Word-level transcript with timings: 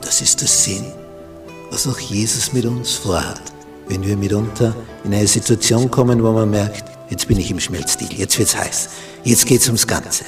Das 0.00 0.20
ist 0.20 0.40
der 0.40 0.48
Sinn, 0.48 0.92
was 1.70 1.86
auch 1.86 1.98
Jesus 1.98 2.52
mit 2.52 2.64
uns 2.64 2.94
vorhat, 2.94 3.40
wenn 3.88 4.02
wir 4.02 4.16
mitunter 4.16 4.74
in 5.04 5.14
eine 5.14 5.26
Situation 5.26 5.90
kommen, 5.90 6.22
wo 6.22 6.32
man 6.32 6.50
merkt, 6.50 6.84
jetzt 7.10 7.28
bin 7.28 7.38
ich 7.38 7.50
im 7.50 7.60
Schmelzstil, 7.60 8.12
jetzt 8.12 8.38
wird's 8.38 8.56
heiß, 8.56 8.88
jetzt 9.24 9.46
geht's 9.46 9.66
ums 9.66 9.86
Ganze. 9.86 10.24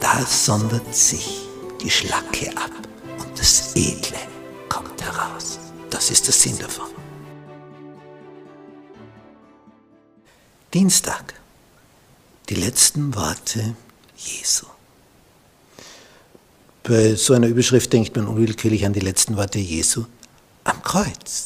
Da 0.00 0.24
sondert 0.26 0.94
sich 0.94 1.42
die 1.82 1.90
Schlacke 1.90 2.50
ab 2.56 2.70
und 3.18 3.38
das 3.38 3.74
Edle 3.74 4.18
kommt 4.68 5.02
heraus. 5.02 5.58
Das 5.90 6.10
ist 6.10 6.26
der 6.26 6.34
Sinn 6.34 6.58
davon. 6.58 6.86
Dienstag. 10.72 11.34
Die 12.48 12.54
letzten 12.54 13.14
Worte 13.14 13.74
Jesu. 14.16 14.66
Bei 16.90 17.14
so 17.14 17.34
einer 17.34 17.46
Überschrift 17.46 17.92
denkt 17.92 18.16
man 18.16 18.26
unwillkürlich 18.26 18.84
an 18.84 18.92
die 18.92 18.98
letzten 18.98 19.36
Worte 19.36 19.60
Jesu 19.60 20.06
am 20.64 20.82
Kreuz. 20.82 21.44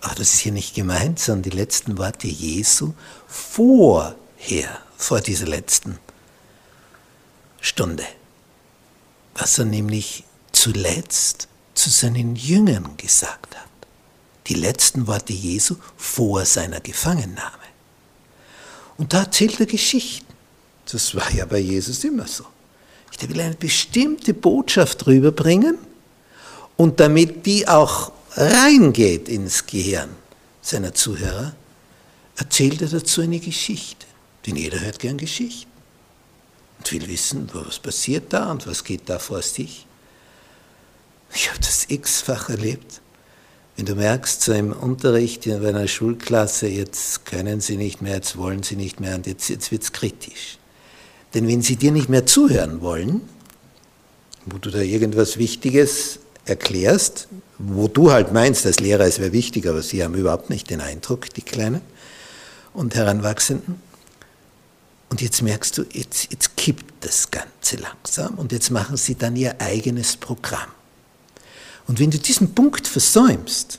Aber 0.00 0.14
das 0.14 0.34
ist 0.34 0.38
hier 0.38 0.52
nicht 0.52 0.76
gemeint, 0.76 1.18
sondern 1.18 1.50
die 1.50 1.56
letzten 1.56 1.98
Worte 1.98 2.28
Jesu 2.28 2.92
vorher, 3.26 4.78
vor 4.96 5.20
dieser 5.20 5.48
letzten 5.48 5.98
Stunde. 7.60 8.04
Was 9.34 9.58
er 9.58 9.64
nämlich 9.64 10.22
zuletzt 10.52 11.48
zu 11.74 11.90
seinen 11.90 12.36
Jüngern 12.36 12.96
gesagt 12.96 13.56
hat. 13.56 13.68
Die 14.46 14.54
letzten 14.54 15.08
Worte 15.08 15.32
Jesu 15.32 15.74
vor 15.96 16.44
seiner 16.44 16.78
Gefangennahme. 16.78 17.66
Und 18.96 19.12
da 19.12 19.22
erzählt 19.22 19.58
er 19.58 19.66
Geschichten. 19.66 20.32
Das 20.88 21.16
war 21.16 21.32
ja 21.32 21.46
bei 21.46 21.58
Jesus 21.58 22.04
immer 22.04 22.28
so. 22.28 22.44
Der 23.22 23.30
will 23.30 23.40
eine 23.40 23.54
bestimmte 23.54 24.34
Botschaft 24.34 25.06
rüberbringen 25.06 25.78
und 26.76 26.98
damit 26.98 27.46
die 27.46 27.68
auch 27.68 28.10
reingeht 28.32 29.28
ins 29.28 29.64
Gehirn 29.66 30.10
seiner 30.60 30.92
Zuhörer, 30.92 31.54
erzählt 32.36 32.82
er 32.82 32.88
dazu 32.88 33.20
eine 33.20 33.38
Geschichte. 33.38 34.06
Denn 34.44 34.56
jeder 34.56 34.80
hört 34.80 34.98
gern 34.98 35.18
Geschichten 35.18 35.70
und 36.78 36.92
will 36.92 37.06
wissen, 37.06 37.48
was 37.52 37.78
passiert 37.78 38.32
da 38.32 38.50
und 38.50 38.66
was 38.66 38.82
geht 38.82 39.08
da 39.08 39.20
vor 39.20 39.42
sich. 39.42 39.86
Ich 41.32 41.48
habe 41.48 41.60
das 41.60 41.86
x-fach 41.88 42.48
erlebt. 42.48 43.00
Wenn 43.76 43.86
du 43.86 43.94
merkst, 43.94 44.42
so 44.42 44.52
im 44.52 44.72
Unterricht 44.72 45.46
in 45.46 45.64
einer 45.64 45.86
Schulklasse, 45.86 46.66
jetzt 46.66 47.24
können 47.24 47.60
sie 47.60 47.76
nicht 47.76 48.02
mehr, 48.02 48.16
jetzt 48.16 48.36
wollen 48.36 48.64
sie 48.64 48.76
nicht 48.76 48.98
mehr 48.98 49.14
und 49.14 49.26
jetzt, 49.26 49.48
jetzt 49.48 49.70
wird 49.70 49.84
es 49.84 49.92
kritisch. 49.92 50.58
Denn 51.34 51.48
wenn 51.48 51.62
sie 51.62 51.76
dir 51.76 51.92
nicht 51.92 52.08
mehr 52.08 52.26
zuhören 52.26 52.80
wollen, 52.80 53.22
wo 54.44 54.58
du 54.58 54.70
da 54.70 54.78
irgendwas 54.78 55.38
Wichtiges 55.38 56.18
erklärst, 56.44 57.28
wo 57.58 57.88
du 57.88 58.10
halt 58.10 58.32
meinst, 58.32 58.66
als 58.66 58.80
Lehrer, 58.80 59.04
es 59.04 59.18
wäre 59.18 59.32
wichtig, 59.32 59.68
aber 59.68 59.82
sie 59.82 60.02
haben 60.02 60.14
überhaupt 60.14 60.50
nicht 60.50 60.70
den 60.70 60.80
Eindruck, 60.80 61.32
die 61.34 61.42
Kleinen 61.42 61.80
und 62.74 62.94
Heranwachsenden. 62.94 63.80
Und 65.08 65.20
jetzt 65.20 65.42
merkst 65.42 65.78
du, 65.78 65.84
jetzt, 65.92 66.32
jetzt 66.32 66.56
kippt 66.56 66.86
das 67.04 67.30
Ganze 67.30 67.76
langsam 67.76 68.38
und 68.38 68.50
jetzt 68.50 68.70
machen 68.70 68.96
sie 68.96 69.14
dann 69.14 69.36
ihr 69.36 69.60
eigenes 69.60 70.16
Programm. 70.16 70.70
Und 71.86 72.00
wenn 72.00 72.10
du 72.10 72.18
diesen 72.18 72.54
Punkt 72.54 72.88
versäumst 72.88 73.78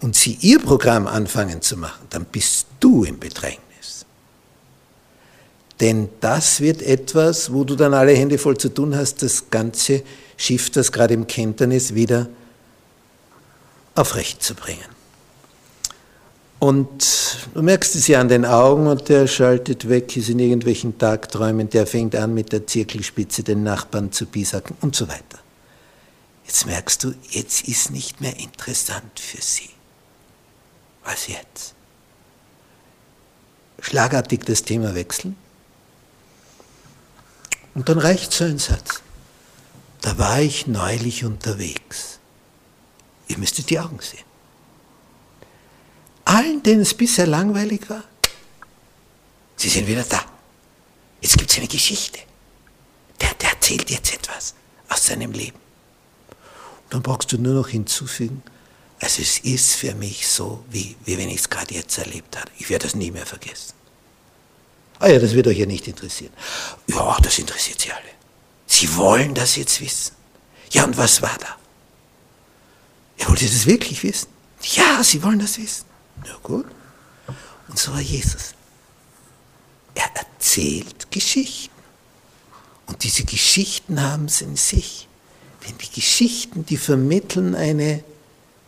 und 0.00 0.16
sie 0.16 0.36
ihr 0.40 0.58
Programm 0.58 1.06
anfangen 1.06 1.62
zu 1.62 1.76
machen, 1.76 2.06
dann 2.10 2.24
bist 2.24 2.66
du 2.80 3.04
im 3.04 3.18
Bedrängnis. 3.18 3.65
Denn 5.80 6.08
das 6.20 6.60
wird 6.60 6.82
etwas, 6.82 7.52
wo 7.52 7.64
du 7.64 7.76
dann 7.76 7.92
alle 7.92 8.12
Hände 8.12 8.38
voll 8.38 8.56
zu 8.56 8.70
tun 8.70 8.96
hast, 8.96 9.22
das 9.22 9.50
ganze 9.50 10.02
Schiff, 10.36 10.70
das 10.70 10.90
gerade 10.90 11.14
im 11.14 11.26
Kentern 11.26 11.70
ist, 11.70 11.94
wieder 11.94 12.28
aufrecht 13.94 14.42
zu 14.42 14.54
bringen. 14.54 14.96
Und 16.58 17.38
du 17.52 17.62
merkst 17.62 17.94
es 17.96 18.06
ja 18.06 18.20
an 18.20 18.28
den 18.28 18.46
Augen 18.46 18.86
und 18.86 19.10
der 19.10 19.26
schaltet 19.26 19.90
weg, 19.90 20.16
ist 20.16 20.30
in 20.30 20.38
irgendwelchen 20.38 20.96
Tagträumen, 20.96 21.68
der 21.68 21.86
fängt 21.86 22.16
an 22.16 22.32
mit 22.32 22.52
der 22.52 22.66
Zirkelspitze 22.66 23.42
den 23.42 23.62
Nachbarn 23.62 24.10
zu 24.10 24.24
bisacken 24.24 24.76
und 24.80 24.96
so 24.96 25.06
weiter. 25.08 25.38
Jetzt 26.46 26.64
merkst 26.64 27.04
du, 27.04 27.12
jetzt 27.28 27.68
ist 27.68 27.90
nicht 27.90 28.22
mehr 28.22 28.38
interessant 28.38 29.20
für 29.20 29.42
sie. 29.42 29.68
Was 31.04 31.28
jetzt? 31.28 31.74
Schlagartig 33.80 34.44
das 34.46 34.62
Thema 34.62 34.94
wechseln 34.94 35.36
und 37.76 37.90
dann 37.90 37.98
reicht 37.98 38.32
so 38.32 38.44
ein 38.44 38.58
Satz. 38.58 39.02
Da 40.00 40.16
war 40.16 40.40
ich 40.40 40.66
neulich 40.66 41.24
unterwegs. 41.24 42.18
Ihr 43.28 43.36
müsstet 43.36 43.68
die 43.68 43.78
Augen 43.78 44.00
sehen. 44.00 44.24
Allen, 46.24 46.62
denen 46.62 46.80
es 46.80 46.94
bisher 46.94 47.26
langweilig 47.26 47.88
war, 47.90 48.02
sie 49.56 49.68
sind 49.68 49.86
wieder 49.86 50.04
da. 50.04 50.24
Jetzt 51.20 51.36
gibt 51.36 51.50
es 51.50 51.58
eine 51.58 51.68
Geschichte. 51.68 52.18
Der, 53.20 53.34
der 53.34 53.50
erzählt 53.50 53.90
jetzt 53.90 54.12
etwas 54.12 54.54
aus 54.88 55.06
seinem 55.06 55.32
Leben. 55.32 55.58
Und 56.84 56.94
dann 56.94 57.02
brauchst 57.02 57.30
du 57.32 57.38
nur 57.38 57.54
noch 57.54 57.68
hinzufügen, 57.68 58.42
also 59.00 59.20
es 59.20 59.38
ist 59.40 59.74
für 59.74 59.94
mich 59.94 60.26
so, 60.26 60.64
wie, 60.70 60.96
wie 61.04 61.18
wenn 61.18 61.28
ich 61.28 61.40
es 61.40 61.50
gerade 61.50 61.74
jetzt 61.74 61.98
erlebt 61.98 62.38
habe. 62.38 62.50
Ich 62.58 62.70
werde 62.70 62.86
das 62.86 62.94
nie 62.94 63.10
mehr 63.10 63.26
vergessen. 63.26 63.75
Ah 64.98 65.08
ja, 65.08 65.18
das 65.18 65.34
wird 65.34 65.46
euch 65.46 65.58
ja 65.58 65.66
nicht 65.66 65.86
interessieren. 65.88 66.32
Ja, 66.86 67.16
das 67.22 67.38
interessiert 67.38 67.80
Sie 67.80 67.92
alle. 67.92 68.02
Sie 68.66 68.96
wollen 68.96 69.34
das 69.34 69.56
jetzt 69.56 69.80
wissen. 69.80 70.14
Ja, 70.70 70.84
und 70.84 70.96
was 70.96 71.22
war 71.22 71.36
da? 71.38 71.56
Ja, 73.18 73.28
wollt 73.28 73.42
ihr 73.42 73.48
das 73.48 73.66
wirklich 73.66 74.02
wissen? 74.02 74.28
Ja, 74.62 75.02
Sie 75.02 75.22
wollen 75.22 75.38
das 75.38 75.58
wissen. 75.58 75.84
Na 76.24 76.36
gut. 76.42 76.66
Und 77.68 77.78
so 77.78 77.92
war 77.92 78.00
Jesus. 78.00 78.54
Er 79.94 80.10
erzählt 80.14 81.10
Geschichten. 81.10 81.74
Und 82.86 83.02
diese 83.02 83.24
Geschichten 83.24 84.00
haben 84.00 84.26
es 84.26 84.40
in 84.40 84.56
sich. 84.56 85.08
Denn 85.66 85.76
die 85.78 85.90
Geschichten, 85.90 86.64
die 86.64 86.76
vermitteln 86.76 87.54
eine 87.54 88.04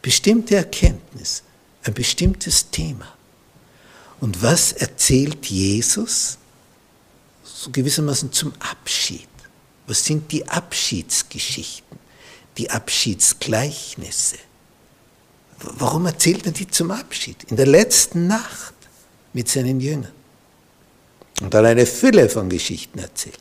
bestimmte 0.03 0.57
Erkenntnis, 0.57 1.43
ein 1.85 1.95
bestimmtes 1.95 2.71
Thema. 2.71 3.18
Und 4.21 4.43
was 4.43 4.73
erzählt 4.73 5.47
Jesus? 5.47 6.39
So 7.45 7.71
gewissermaßen 7.71 8.33
zum 8.33 8.53
Abschied. 8.59 9.29
Was 9.87 10.05
sind 10.05 10.31
die 10.33 10.47
Abschiedsgeschichten, 10.47 11.99
die 12.57 12.71
Abschiedsgleichnisse? 12.71 14.37
Warum 15.61 16.07
erzählt 16.07 16.47
er 16.47 16.53
die 16.53 16.69
zum 16.69 16.91
Abschied? 16.91 17.45
In 17.45 17.57
der 17.57 17.67
letzten 17.67 18.27
Nacht 18.27 18.75
mit 19.33 19.49
seinen 19.49 19.81
Jüngern. 19.81 20.13
Und 21.41 21.55
dann 21.55 21.65
eine 21.65 21.87
Fülle 21.87 22.29
von 22.29 22.49
Geschichten 22.49 22.99
erzählt. 22.99 23.39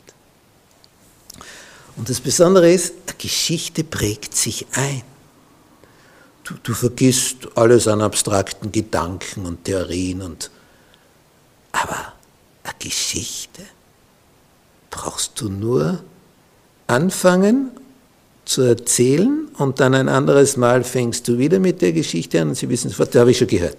Und 1.96 2.10
das 2.10 2.22
Besondere 2.22 2.72
ist, 2.72 2.94
eine 3.08 3.18
Geschichte 3.18 3.84
prägt 3.84 4.36
sich 4.36 4.68
ein. 4.74 5.02
Du, 6.44 6.54
du 6.62 6.74
vergisst 6.74 7.50
alles 7.56 7.88
an 7.88 8.02
abstrakten 8.02 8.72
Gedanken 8.72 9.46
und 9.46 9.66
Theorien 9.66 10.22
und 10.22 10.52
aber 11.82 12.14
eine 12.64 12.74
Geschichte 12.80 13.64
brauchst 14.90 15.40
du 15.40 15.50
nur 15.50 16.04
anfangen 16.88 17.72
zu 18.46 18.62
erzählen 18.62 19.48
und 19.58 19.80
dann 19.80 19.94
ein 19.94 20.10
anderes 20.10 20.58
Mal 20.58 20.84
fängst 20.84 21.28
du 21.28 21.38
wieder 21.38 21.60
mit 21.60 21.82
der 21.82 21.92
Geschichte 21.92 22.42
an 22.42 22.50
und 22.50 22.56
sie 22.56 22.70
wissen 22.70 22.90
sofort, 22.90 23.14
die 23.14 23.20
habe 23.20 23.32
ich 23.32 23.38
schon 23.38 23.48
gehört. 23.48 23.78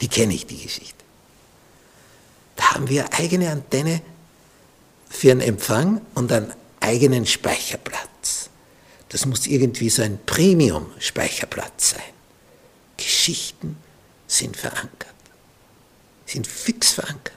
Die 0.00 0.08
kenne 0.08 0.34
ich, 0.34 0.46
die 0.46 0.60
Geschichte. 0.60 1.04
Da 2.56 2.74
haben 2.74 2.88
wir 2.88 3.12
eigene 3.14 3.50
Antenne 3.50 4.02
für 5.08 5.30
einen 5.30 5.40
Empfang 5.40 6.00
und 6.14 6.32
einen 6.32 6.52
eigenen 6.80 7.24
Speicherplatz. 7.24 8.50
Das 9.08 9.26
muss 9.26 9.46
irgendwie 9.46 9.90
so 9.90 10.02
ein 10.02 10.18
Premium-Speicherplatz 10.26 11.90
sein. 11.90 12.02
Geschichten 12.96 13.76
sind 14.26 14.56
verankert 14.56 15.13
sind 16.26 16.46
fix 16.46 16.92
verankert. 16.92 17.34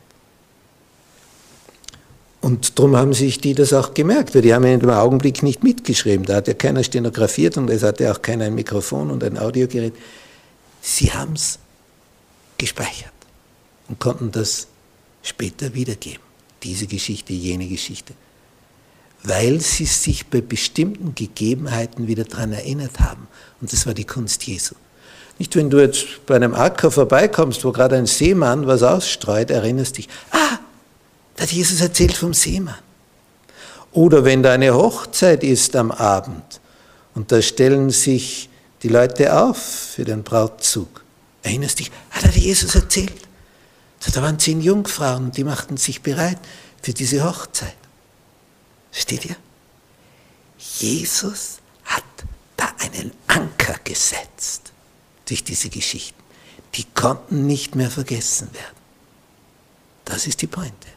Und 2.41 2.77
darum 2.79 2.95
haben 2.95 3.13
sich 3.13 3.41
die 3.41 3.53
das 3.53 3.73
auch 3.73 3.93
gemerkt, 3.93 4.33
weil 4.33 4.41
die 4.41 4.53
haben 4.53 4.63
in 4.63 4.79
dem 4.79 4.89
Augenblick 4.89 5.43
nicht 5.43 5.63
mitgeschrieben. 5.63 6.25
Da 6.25 6.35
hat 6.35 6.47
ja 6.47 6.53
keiner 6.53 6.83
stenografiert 6.83 7.57
und 7.57 7.69
es 7.69 7.83
hatte 7.83 8.09
auch 8.11 8.21
keiner 8.21 8.45
ein 8.45 8.55
Mikrofon 8.55 9.11
und 9.11 9.23
ein 9.23 9.37
Audiogerät. 9.37 9.93
Sie 10.81 11.11
haben 11.11 11.33
es 11.33 11.59
gespeichert 12.57 13.11
und 13.89 13.99
konnten 13.99 14.31
das 14.31 14.67
später 15.23 15.73
wiedergeben. 15.73 16.21
Diese 16.63 16.87
Geschichte, 16.87 17.33
jene 17.33 17.67
Geschichte. 17.67 18.13
Weil 19.23 19.59
sie 19.59 19.85
sich 19.85 20.27
bei 20.27 20.41
bestimmten 20.41 21.15
Gegebenheiten 21.15 22.07
wieder 22.07 22.23
daran 22.23 22.53
erinnert 22.53 22.99
haben. 22.99 23.27
Und 23.59 23.73
das 23.73 23.85
war 23.85 23.93
die 23.93 24.05
Kunst 24.05 24.43
Jesu. 24.45 24.75
Nicht, 25.39 25.55
wenn 25.55 25.69
du 25.69 25.79
jetzt 25.79 26.25
bei 26.25 26.35
einem 26.35 26.55
Acker 26.55 26.89
vorbeikommst, 26.89 27.63
wo 27.63 27.71
gerade 27.71 27.95
ein 27.95 28.07
Seemann 28.07 28.65
was 28.65 28.81
ausstreut, 28.81 29.51
erinnerst 29.51 29.97
dich, 29.97 30.09
ah, 30.31 30.57
da 31.35 31.43
hat 31.43 31.51
Jesus 31.51 31.81
erzählt 31.81 32.13
vom 32.13 32.33
Seemann. 32.33 32.79
Oder 33.91 34.25
wenn 34.25 34.41
da 34.41 34.53
eine 34.53 34.73
Hochzeit 34.73 35.43
ist 35.43 35.75
am 35.75 35.91
Abend 35.91 36.59
und 37.13 37.31
da 37.31 37.41
stellen 37.41 37.91
sich 37.91 38.49
die 38.83 38.89
Leute 38.89 39.39
auf 39.39 39.57
für 39.57 40.05
den 40.05 40.23
Brautzug, 40.23 41.03
erinnerst 41.43 41.79
dich, 41.79 41.91
ah, 42.11 42.19
da 42.21 42.27
hat 42.27 42.35
Jesus 42.35 42.73
erzählt. 42.73 43.13
Da 44.13 44.21
waren 44.21 44.39
zehn 44.39 44.61
Jungfrauen, 44.61 45.31
die 45.31 45.43
machten 45.43 45.77
sich 45.77 46.01
bereit 46.01 46.37
für 46.81 46.93
diese 46.93 47.23
Hochzeit. 47.23 47.75
Versteht 48.91 49.25
ihr? 49.25 49.35
Jesus 50.57 51.57
hat 51.83 52.03
da 52.55 52.69
einen 52.79 53.11
Anker 53.27 53.75
gesetzt 53.83 54.71
durch 55.27 55.43
diese 55.43 55.69
Geschichten. 55.69 56.21
Die 56.75 56.85
konnten 56.95 57.45
nicht 57.45 57.75
mehr 57.75 57.91
vergessen 57.91 58.53
werden. 58.53 58.77
Das 60.05 60.27
ist 60.27 60.41
die 60.41 60.47
Pointe. 60.47 60.87